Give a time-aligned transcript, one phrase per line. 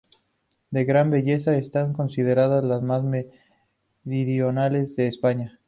[0.71, 3.03] De gran belleza, están consideradas las más
[4.03, 5.59] meridionales de España.